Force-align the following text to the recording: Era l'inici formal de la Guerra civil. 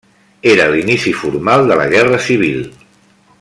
Era 0.51 0.63
l'inici 0.75 1.13
formal 1.19 1.69
de 1.73 1.77
la 1.81 1.87
Guerra 1.93 2.21
civil. 2.29 2.59